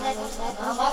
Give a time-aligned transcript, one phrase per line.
[0.00, 0.87] Let's go.